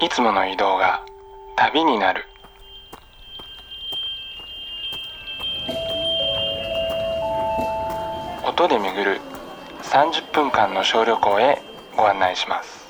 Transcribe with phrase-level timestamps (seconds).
[0.00, 1.04] いつもの移動が
[1.56, 2.24] 旅になる
[8.46, 9.20] 音で巡る
[9.82, 11.62] 30分間の小旅行へ
[11.96, 12.84] ご案内します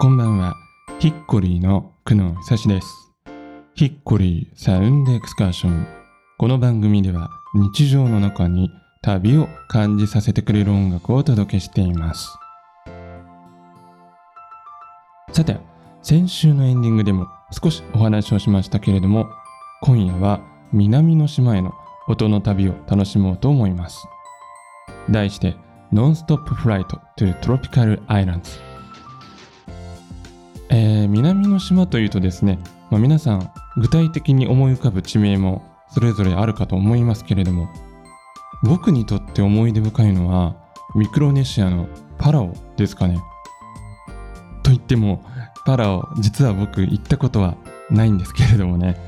[0.00, 0.56] こんばんは。
[0.98, 3.01] ヒッコリーの久野久志です。
[3.74, 5.86] ヒッコリーサウンドエクスカーション。
[6.36, 12.36] この番組では日常の中に旅を感じさせてくれる音楽をお届けしています。
[15.32, 15.58] さて、
[16.02, 19.26] 先週のエンディングでも少しお話をしましたけれども、
[19.80, 21.72] 今夜は南の島への
[22.08, 24.06] 音の旅を楽しもうと思います。
[25.08, 25.56] 題して、
[25.90, 28.60] ノンストップフライト to Tropical Islands。
[30.68, 32.58] えー南の島というとですね、
[32.92, 37.70] まあ、皆さん具体的に思い浮かぶ地名もそれぞれあるかと思いますけれども
[38.62, 40.54] 僕にとって思い出深いのは
[40.94, 43.18] ミクロネシアのパラオですかね。
[44.62, 45.24] と言っても
[45.64, 47.56] パラオ実は僕行ったことは
[47.90, 49.00] ないんですけれどもね。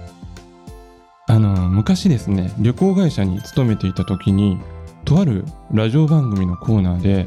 [1.26, 4.58] あの昔ですね旅行会社に勤めていた時に
[5.04, 7.26] とあるラジオ番組のコーナーで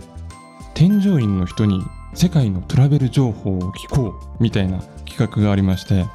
[0.73, 1.83] 添乗員の人に
[2.15, 6.07] 世界のトラベル情報を聞こうみたいな企画がありまして、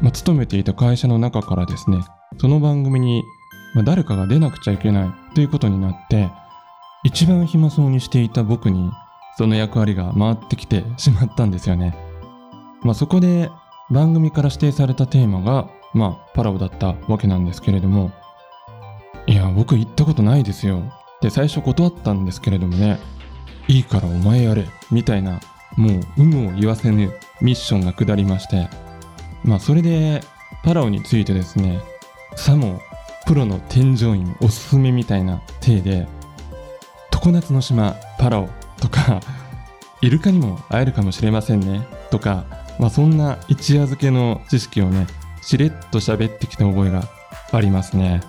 [0.00, 1.98] まあ、勤めていた会社の中からですね
[2.40, 3.24] その番組に、
[3.74, 6.30] まあ誰かが出なくちゃいけないということになって
[7.04, 8.90] 一番暇そうにしていた僕に
[9.36, 11.96] その役割が回ってきてしまったんですよね、
[12.82, 13.50] まあ、そこで
[13.90, 18.10] 番組から指定されたテーマがまあパラオだったわけなんですけれども
[19.26, 20.82] いや僕行ったことないですよ。
[21.18, 22.98] って最初断ったんですけれどもね
[23.66, 25.40] いいからお前やれみたいな
[25.76, 27.12] もう有無を言わせぬ
[27.42, 28.68] ミッションが下りまして
[29.44, 30.22] まあそれで
[30.62, 31.80] パラオについてですね
[32.36, 32.80] さも
[33.26, 36.08] プロの添乗員おすすめみたいな体で
[37.10, 38.48] 常夏の島パラオ
[38.80, 39.20] とか
[40.00, 42.44] イルカにも会えるかもしれませんねとか
[42.78, 45.06] まあそんな一夜漬けの知識をね
[45.42, 47.04] しれっと喋ってきた覚えが
[47.52, 48.20] ありますね。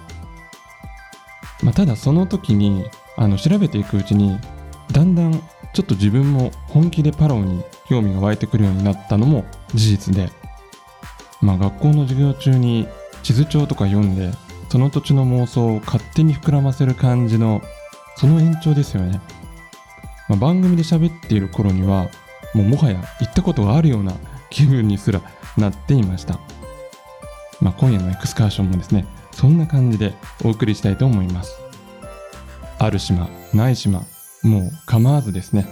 [1.61, 2.85] まあただその時に
[3.17, 4.39] あの調べていくうちに
[4.91, 5.33] だんだん
[5.73, 10.29] ちょっと自分も本気でパラオに興味が湧いてくるようになったのも事実で、
[11.41, 12.87] まあ学校の授業中に
[13.23, 14.31] 地図帳とか読んで、
[14.69, 17.61] その土地の妄想を勝手に膨らませる感じの、
[18.17, 19.21] その延長ですよね。
[20.27, 22.07] まあ、番組で喋っている頃には、
[22.53, 24.13] もうもはや行ったことがあるような
[24.49, 25.21] 気分にすら
[25.57, 26.39] なっていました。
[27.61, 30.13] まあ今夜のエクスカーションもですね、そんな感じで
[30.43, 31.59] お送りしたいと思います。
[32.77, 34.03] ある島、ない島、
[34.43, 35.67] もう構わずですね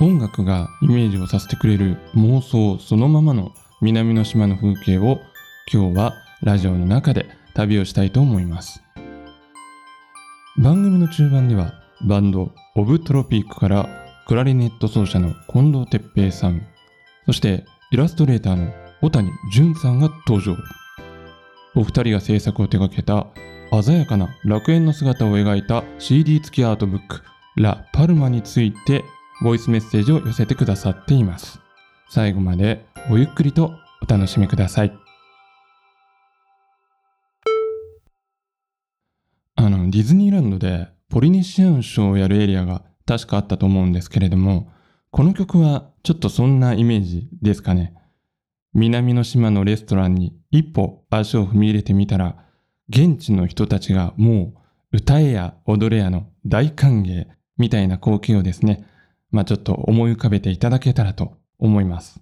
[0.00, 5.18] 音楽がイメージをさせてくれる妄想そのままの南の島の風景を
[5.66, 8.80] 今日はラジオの中で旅をしたいと思います
[10.56, 11.74] 番組の中盤では
[12.06, 13.88] バンドオブトロピークから
[14.28, 16.64] クラリネット奏者の近藤哲平さん
[17.26, 20.56] そしてイラストレーターの小谷淳さんが登場
[21.74, 23.26] お二人が制作を手掛けた
[23.82, 27.22] 鮮やかな楽園の姿を描いた CD 付きアートブック
[27.56, 29.02] ラ・パルマについて
[29.42, 31.61] ボイスメッセージを寄せてくださっています。
[32.14, 34.92] 最後までごゆっくりとお楽しみください。
[39.54, 44.70] あの、ディズニーランドでポリネシアンショーをやるエリアが確かあったと思うんですけれども、
[45.10, 47.94] この曲はちょっとそんなイメージですかね？
[48.74, 52.44] 南の島のレストランに一歩足を踏み入れてみたら、
[52.90, 54.52] 現地の人たちがも
[54.92, 58.86] う歌えや踊れやの大歓迎みたいな光景をですね、
[59.30, 62.20] まあちょっと思い浮かべていただけたらと思います。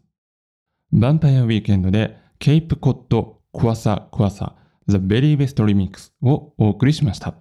[0.93, 4.55] ヴァンパイアウィーケンドでケイプコットクワサクワサ
[4.87, 7.35] The Very Best Remix をお送りしました。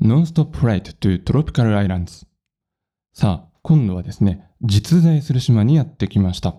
[0.00, 2.26] Non-Stop Flight to Tropical Islands
[3.14, 6.56] さあ、今度はですね、実在する島にやってきました。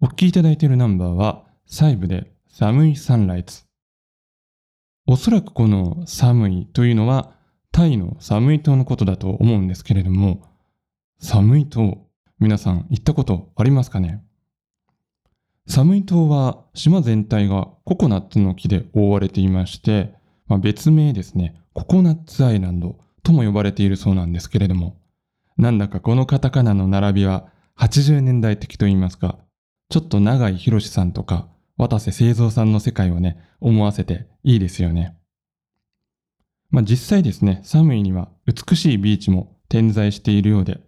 [0.00, 3.64] お聴きいただいているナンバーは、サイブで寒いサンライズ。
[5.06, 7.32] おそらくこの寒いというのは
[7.70, 10.42] タイの寒い島のことだと思うんですけれども、
[11.18, 12.06] 寒い島、
[12.38, 14.22] 皆さん行ったことありますかね？
[15.66, 20.12] 寒い島は島全体がココナッツの木で覆われていまして、
[20.46, 25.00] まあ、別名ですね、ココナッツアイランドとも呼ばれているそうなんですけれども、
[25.56, 27.48] なんだかこのカタカナの並びは
[27.78, 29.38] 80年代的と言いますか、
[29.88, 31.48] ちょっと長井博さんとか
[31.78, 35.16] 渡瀬製造さんの世界をね、思わせていいですよね。
[36.70, 40.80] まあ実際ですね、サムイには美しいビーチも点在しているようで、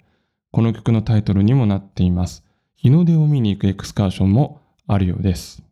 [0.51, 2.45] この曲のタイトルにもなっています。
[2.75, 5.63] 日の出を見に行くエクスカーションもあるようです。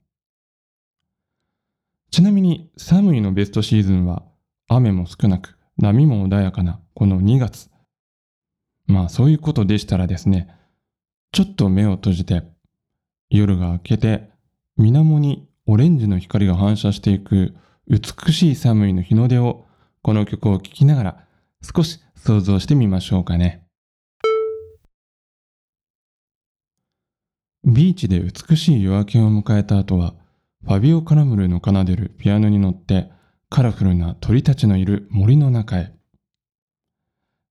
[2.10, 4.22] ちなみに寒いのベストシーズンは
[4.68, 7.70] 雨も少なく波も穏やかなこの2月。
[8.86, 10.48] まあそういうことでしたらですね、
[11.32, 12.42] ちょっと目を閉じて
[13.28, 14.30] 夜が明けて
[14.76, 17.54] 水面にオレンジの光が反射していく
[17.88, 19.66] 美しい寒いの日の出を
[20.02, 21.24] この曲を聴きながら
[21.62, 23.65] 少し想像してみましょうかね。
[27.76, 30.14] ビーチで美しい夜明けを迎えた後は、
[30.64, 33.10] ファビオ・カラムルの奏でるピアノに乗って
[33.50, 35.92] カラフルな鳥たちのいる森の中へ。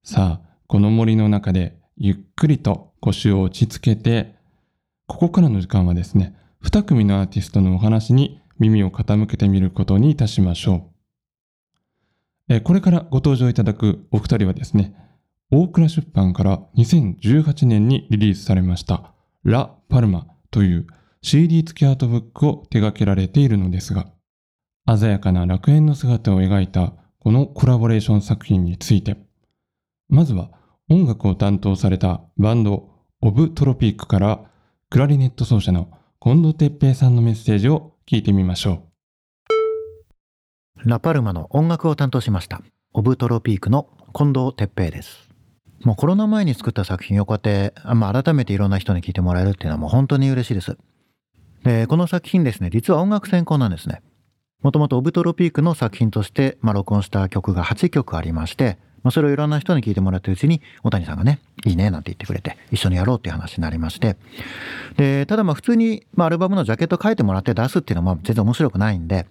[0.04, 4.34] さあ、この森の中でゆっくりと腰を落ち着けて、
[5.06, 10.90] ここからの時間はですね、二組のアーティストのお話に耳を傾けてみることにいたしましょ
[12.50, 12.56] う。
[12.56, 14.96] えこれからご登場いただくお二人はですね、
[15.52, 19.12] 大倉出版から2018年にリリースされました
[19.46, 20.88] ラ・パルマという
[21.22, 24.08] CD 付きアートブックを手掛けられているのですが、
[24.88, 29.18] 鮮やかな楽園の姿を描いたこのコラボレーション作品について、
[30.10, 30.52] まずは
[30.90, 32.90] 音楽を担当されたバンド
[33.22, 34.42] オブトロピークから
[34.92, 35.90] クラリネット奏者の
[36.22, 38.84] 近藤哲平さんのメッセージを聞いてみましょ
[40.78, 40.90] う。
[40.90, 42.62] ラパルマの音楽を担当しました。
[42.94, 45.35] オブトロピークの近藤哲平です。
[45.84, 50.78] もうコロナ前に作った作品をこうやって、まあ、改めていろんな人に聞いてもらえるっていうのはもう本当に嬉しいです。
[51.64, 54.02] で、この作品ですね、実は音楽専攻なんですね。
[54.62, 64.18] もともとオブトロピークの作品として、まあ、録音した曲が8曲ありまして、まあ、それをいろんな人に聞いてもらってるうちに、小谷さんがね、いいねなんて言ってくれて、一緒にやろうっていう話になりまして。
[64.98, 69.28] で、ただまあ普通に、まあ、アルバムのジャケット書いてもらって出すっていうのは全然面白くないんで、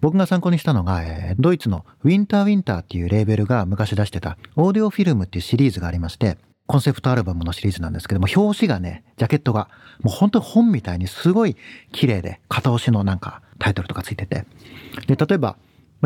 [0.00, 9.68] 僕が参考にしたのが、えー、ドイツのウィンターウィンターっていうレーベルが昔出してたオーディオフィルムっていうシリーズがありまして、コンセプトアルバムのシリーズなんですけども、表紙がね、ジャケットが、
[10.02, 11.56] もう本当に本みたいにすごい
[11.92, 14.46] 綺麗で、片押しのなんかタイトルとかついてて。
[15.06, 15.56] で、例えば、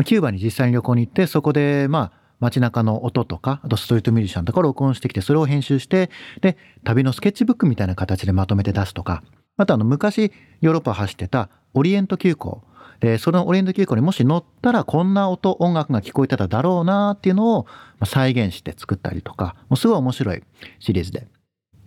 [0.03, 6.09] キューバに実際に旅行に行って、そこで、まあ、街中の音とか、あとストリートミュージシャンとか録音してきて、それを編集して、
[6.41, 9.23] で、旅のスケッチブックみたいな形でまとめて出すとか、
[9.57, 10.31] あとあの、昔
[10.61, 12.63] ヨーロッパ走ってたオリエント急行
[12.99, 17.67] で、そのオリエント急行にもし乗ったらこんな音、音楽が聞こえてただろうなっていうのを
[18.05, 20.43] 再現して作ったりとか、もうすごい面白い
[20.79, 21.27] シリーズで。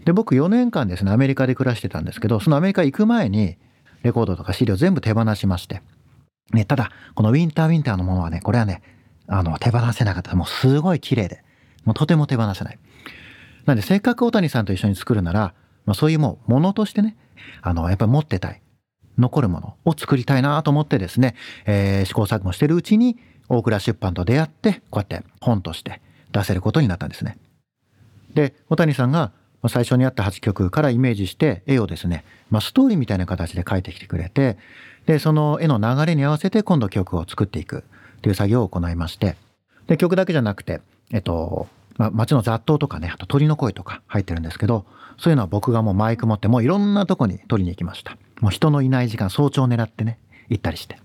[0.04, 3.56] で、僕4年間ですね、アメリカで暮らしてたんですけど、そのアメリカ行く前に
[4.02, 5.82] レコードとか資料全部手放しまして。
[6.52, 8.82] ね、ただ、このウィンターウィンターのものはね、これはね、
[9.26, 10.34] あの、手放せなかった。
[10.34, 11.42] もうすごい綺麗で、
[11.84, 12.78] もうとても手放せない。
[13.66, 15.54] なんで、せっかく大谷さんと一緒に作るなら、
[15.84, 17.16] まあ、そういうもう、ものとしてね、
[17.60, 18.61] あの、やっぱり持ってたい。
[19.18, 21.34] 残るものを作りたいなと思ってですね、
[21.66, 23.18] えー、試行錯誤してるうちに
[23.48, 26.00] 大倉出版と出会ってこうやって本として
[26.32, 27.38] 出せることになったんですね。
[28.34, 29.32] で小谷さんが
[29.68, 34.56] 最初にあった8曲からイメージして絵をですね、まあ、ストーリーみたいな形で描いてきてくれて
[35.06, 37.84] でその絵の流れに合わせて今度曲を作っていく
[38.22, 39.36] という作業を行いまして
[39.86, 40.80] で曲だけじゃなくて
[41.12, 41.68] えっと
[41.98, 44.86] まあ、街の雑踏とかねあと鳥の声とか入ってるんですけど
[45.18, 48.16] そういうのは僕がもうマイク持ってもういろんなとこに撮りに行きました。
[48.42, 50.18] もう人のいない時間、早朝を狙ってね、
[50.50, 50.98] 行ったりして。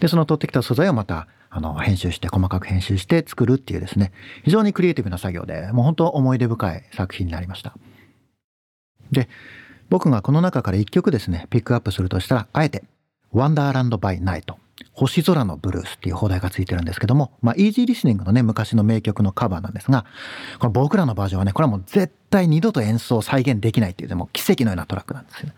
[0.00, 4.12] で、その取ってきた素材をまた、あの、編集して、細かく編集して作るっていうですね、
[4.44, 7.74] 非常にクリエイティブな作業で、もう本当思い出深い作品になりました。
[9.12, 9.28] で、
[9.90, 12.82] 僕がこの中から一曲ですね、ピックアップするとしたら、あえて、
[13.30, 14.58] Wonderland by Night。
[14.92, 20.06] 星空のブルースっていう邦題がついてるんですけども、まあ、イージーリスニングのね、昔の名曲のカバーなんですが、
[20.58, 25.48] この僕らのバージョンはね、これはもう絶対二度と演奏を再現できないっていう、でも奇跡のようなトラックなんですよ。
[25.48, 25.54] ね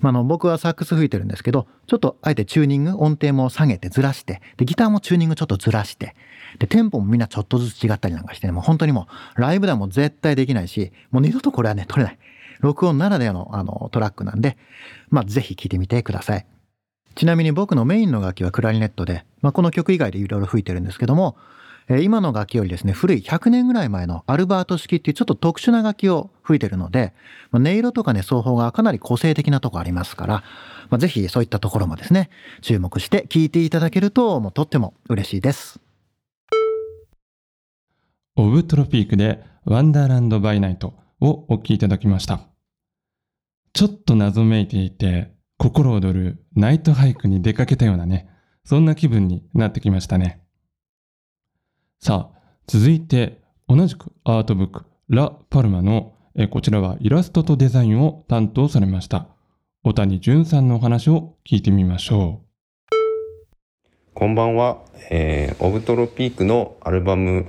[0.00, 6.14] まあ、の僕はサックス吹いてるんですけど、ちょっとあえてチューニング、音程も下げてずらして、で、ギターもチューニングちょっとずらして、
[6.58, 12.18] で、テンポもみんなちょっとずつ違ったりなんかしてね、もう本当にもう、ライブでも絶対できないし、もう二度とこれはね、撮れない。
[12.60, 14.56] 録音ならではのあのトラックなんで、
[15.10, 16.46] まあ、ぜひ聴いてみてください。
[17.14, 21.36] ちなみに僕のメインの楽器はクラリネットで、まあ、この曲以外でいろいろ吹いてるんですけども、
[21.90, 27.14] え今の楽器よりですね、古い100年ぐらい前のアルバート式っていうちょっと特殊な楽器を吹いてるので、
[27.50, 30.34] ま、音色とかね、奏法がかなり個性的なとこありますから、
[30.90, 32.28] まあ、ぜひそういったところもですね、
[32.60, 35.80] 注目して聴いていただけると、もうとっても嬉しいです。
[38.36, 42.40] オブトロピークでワンダーランドバイナイトをお聴きいただきました。
[43.72, 48.28] ちょっと謎めいていて、心躍るナイトハイクに出かけたようなね、
[48.64, 50.42] そんな気分になってきましたね。
[52.00, 52.38] さあ、
[52.68, 56.14] 続いて同じくアートブックラ・パルマの
[56.50, 59.26] こちらはイラストとデザインを担当されました。
[59.82, 62.42] 小谷淳さんのお話を聞いてみましょ
[62.92, 62.94] う。
[64.14, 64.78] こんばんは、
[65.10, 67.46] えー、オブトロピークのアルバム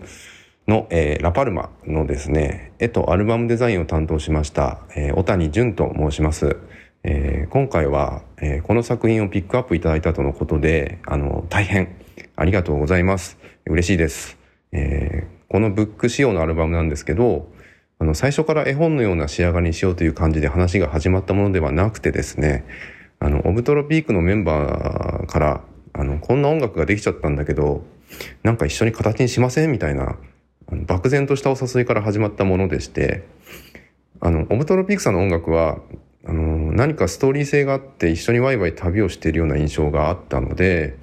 [0.68, 6.58] の、えー、ラパルマのですね絵とアルバムデザインを担当しました、えー、小谷淳と申します。
[7.04, 11.96] えー今回は、えーこの作品をピックアップいただいたとのことであの大変
[12.36, 13.38] ありがとうございます。
[13.66, 14.39] 嬉しいです、
[14.72, 17.52] えーこのブック仕様のアルバムなんですけど
[17.98, 22.66] あの最初から絵本のような仕上がりにしようという感じで話が始まったものではなくてですね
[23.20, 25.62] あのオブトロピークのメンバーから
[25.94, 27.84] あのこんな音楽ができちゃったんだけど
[28.44, 30.18] なんか一緒に形にしませんみたいな
[30.86, 33.26] 漠然としたお誘いから始まったものでして
[34.22, 35.80] あのオブトロピークさんの音楽は
[36.26, 40.98] あの何かストーリー性があって一緒にワイワイ旅をしているような印象があったので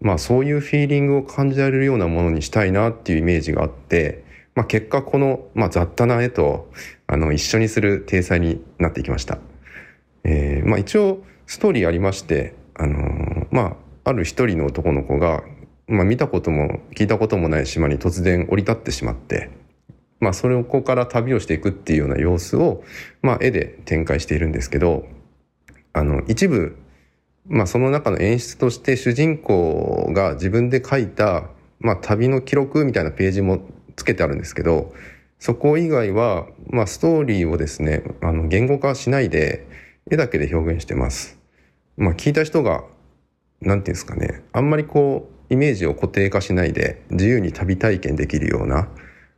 [0.00, 6.70] まあそういうフィーリングを感じられるようなものにしたいなっていうイメージがあって、まあ、結果この、まあ、雑多な絵と
[7.06, 9.38] あの一緒にする体裁になっていきました。
[10.24, 15.42] えーまあ、一応ストーリーありまして、あのーまあ、ある一人の男の子が、
[15.86, 19.50] まあ、見たことも聞いたこともない島に突然降り立ってしまって、
[20.20, 22.84] まあ、それをここから旅をしていくっていうような様子を、
[23.22, 25.06] まあ、絵で展開しているんですけど
[25.92, 26.76] あの一部、
[27.48, 33.60] まあ、その中の演出として主人公が自分で描いた、まあ、旅の記録みたいなページも
[33.96, 34.92] つけてあるんですけど
[35.38, 39.66] そこ以外は、まあ、ストーリーをですねあの言語化しないで
[40.10, 41.38] 絵だけで表現してます。
[41.96, 42.84] まあ、聞いた人が
[43.60, 48.88] なんていうんですかねあんまりこうイメージを固定化しないで自由に旅体験できるような、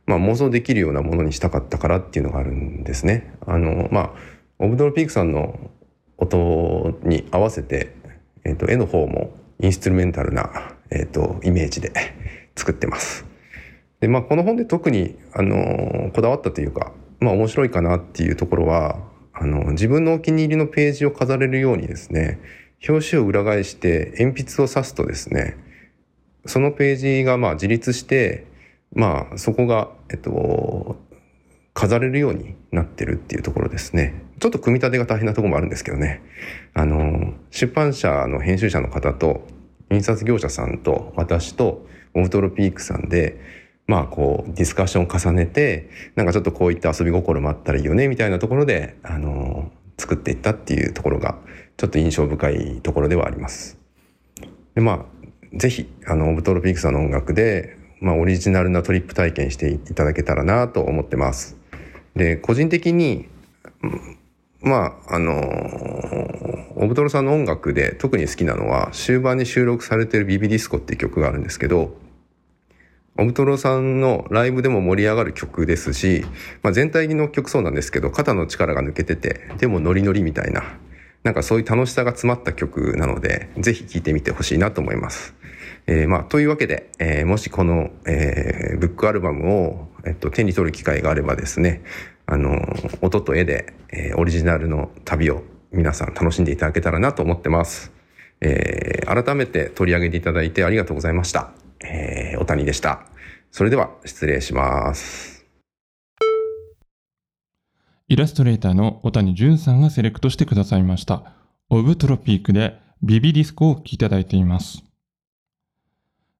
[0.05, 3.33] まあ、妄想できるようなものにしたかったからっていうのがあるんですね。
[3.45, 4.11] あのまあ
[4.59, 5.71] オブドロピークさんの
[6.17, 7.95] 音に合わせて、
[8.43, 11.91] えー、と絵の方もインストゥルメンタルな、えー、とイメージで
[12.55, 13.25] 作ってます。
[13.99, 18.99] でまあこの本で特にあのこだわったというか、まあ、面白いかなっていうところは
[19.33, 22.39] あの自分のお気に入りのページを飾れるようにですね
[22.87, 25.57] 表紙を裏返して鉛筆を刺すとですね
[26.45, 28.45] そのページがまあ自立して
[28.93, 30.97] まあそこがえっと
[31.73, 36.21] 飾れるようになってるっていうところですねちょっと組み立てが大変なところもあるんですけどね
[36.73, 39.47] あの出版社の編集者の方と
[39.91, 43.39] 印刷業者さんと私とオブトロピークさんで
[43.87, 51.37] まあこうディスカッションを重ねてなんかちょっとこういった遊び心もあったらいいよねみたいなところであの作っていったっていうところが
[51.77, 53.77] ちょっと印象深いところではあります。
[54.75, 61.62] でまあぜひあのオブトロピークさんの音楽で、まあ、オリジナルなトリップ体験していただけたらなと思ってます。
[62.15, 63.27] で個人的に
[64.61, 65.33] まああの
[66.75, 71.95] オブトロさんの音楽で特に好きなのは終盤に収録されてる「ビビディスコ」っていう曲があるんですけど
[73.17, 76.25] オブトロさんのライブでも盛り上がる曲ですし、
[76.63, 80.63] まあ、全体の曲そうなんですけど肩の力が抜けててでもノリノリみたいな
[81.23, 85.33] なんかそういう楽しさが詰まった曲なのでぜひ聴いてみてほしいなと思います。
[85.87, 91.83] えーまあ、というわけで、えーもしこの、えーブックアルバムを、えっと、手に取る機会があればですね
[92.25, 92.59] あの
[93.01, 97.91] 音と絵で、えーオリジナルの旅を皆さん楽しんでいただけたらなと思ってます。
[98.41, 101.51] えー改めて取り上げていただいてありがとうございました。
[101.83, 103.05] えー、お谷でした。
[103.51, 105.45] それでは失礼します。
[108.07, 111.33] イラストレーターの小谷淳さんがセレクトしてくださいました。
[111.69, 114.83] オブトロピークでビビディスコを聴きいただいています。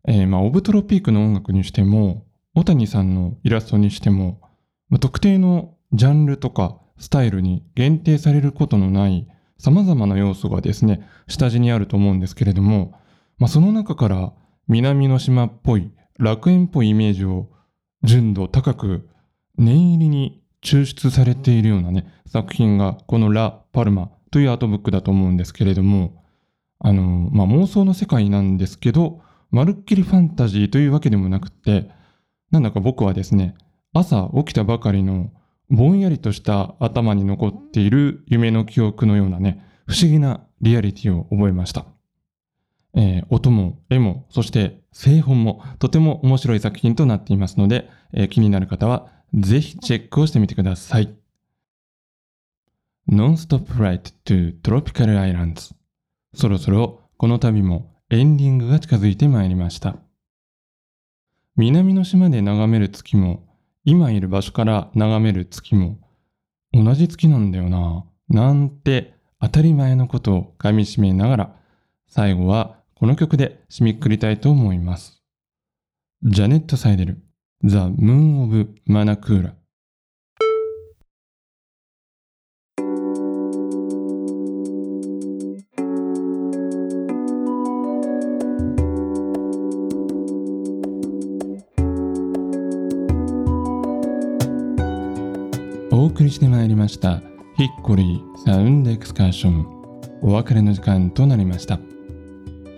[0.08, 4.40] えーまあ、オブトロピークの音楽にしても、小谷さんのイラストにしても、
[4.90, 12.94] まあ、特定のジャンルとかスタイルに限定されることのない様々な要素がですね、下地にあると思うんですけれども、
[13.38, 14.34] まあ、その中から
[14.68, 17.50] 南の島っぽい楽園っぽいイメージを
[18.04, 19.08] 純度高く
[19.58, 26.24] 念入りに抽出されているようなね、作品がこのラ・パルマというアートブックだと思うんですけれども、
[26.80, 29.22] あの、まあ、妄想の世界なんですけど、
[29.54, 31.90] まるっきりファンタジーというわけでもなくて、
[32.50, 33.54] なんだか僕はですね、
[33.94, 35.32] 朝起きたばかりの
[35.70, 41.86] ぼんやりとした頭に残っている夢の記憶のようなね、不思議なリアリティを覚えました。
[42.96, 51.14] えー音も絵も、そして製本もとても面白い作品となっていますので、えー気になる方はぜひチェックをしてみてください。
[53.08, 55.76] Non-Stop Flight to Tropical Islands
[56.34, 59.96] そろそろこの旅もエンディングが近づいてまいりました。
[61.56, 63.44] 南の島で眺める月も、
[63.86, 65.98] 今いる場所から眺める月も、
[66.72, 71.56] 同じ月なんだよな、なんて当たり前のことを噛み締めながら、
[72.08, 75.24] 最後はこの曲で締めくくりたいと思います。
[76.22, 77.24] ジャネット・サイデル、
[77.64, 79.56] The Moon of Manakura。
[95.94, 97.22] お送りしてまいりました
[97.56, 101.80] Hickory Sound Excursion お別れの時間となりました。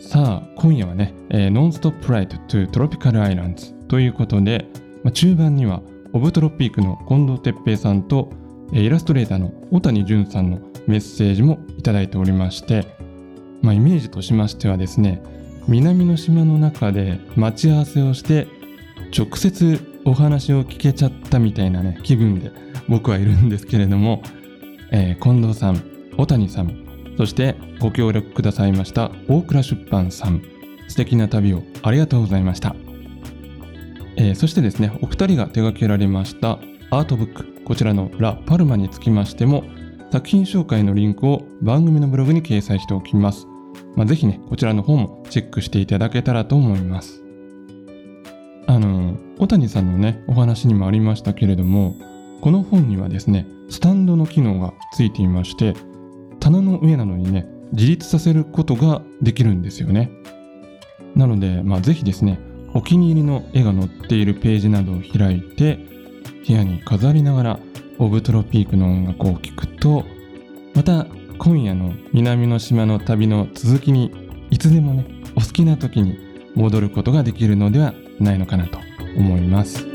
[0.01, 4.67] さあ今夜はね、えー、 Non-stop Flight to Tropical Islands ということで、
[5.01, 5.81] まあ、中盤には
[6.12, 8.34] Of Tropique の近藤哲平さんと
[8.74, 12.98] えイラストレーターの小谷淳さんのメッセージもいただいておりまして、
[13.62, 15.24] まあ、イメージとしましてはですね
[15.69, 18.50] 南の島の中で待ち合わせをして
[19.17, 24.22] 直接お話を聞けちゃったみたいなね気分で僕はいるんですけれども、
[24.92, 25.84] えー、近藤さん
[26.18, 30.42] 小谷さんそしてご協力くださいました大倉出版さん
[30.88, 32.75] 素敵な旅をありがとうございました、
[34.18, 36.60] えー、そしてですねお二人が手掛けられました
[36.92, 39.63] アートブックこちらのラ・パルマにつきましても
[40.15, 43.48] 作品紹介のリンクを番組のブログに掲載しておきます。
[43.96, 47.22] まあ、ぜひね、こちらの方もチェックしていただけたらと思います。
[48.68, 51.96] あの、小谷さんのね、お話にもありましたけれども、
[52.42, 55.74] この本にはですね、スタンドの機能がついていまして、
[56.39, 60.12] 棚の上なのにね、自立させることができるんですよね。
[61.15, 62.39] なので、まあ、ぜひですね、
[62.74, 65.80] お気に入りの絵が載っているページなどを開いて、
[66.48, 67.60] 部屋に飾りながら
[67.98, 70.06] オブトロピークの音楽を聴くと
[70.74, 74.12] また今夜の南の島の旅の続きに
[74.50, 76.18] いつでもねお好きな時に
[76.56, 78.80] 戻ることができるのではないのかなと
[79.18, 79.86] 思います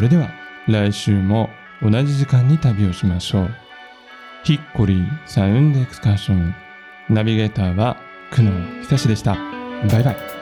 [0.00, 0.30] それでは
[0.66, 1.50] 来週も
[1.82, 3.50] 同じ時間に旅をしましょう
[4.44, 6.54] ヒッコリーサウンドエクスカーション
[7.10, 7.98] ナビゲーターは
[8.30, 9.34] 久野久志でした。
[9.92, 10.39] バイバイ。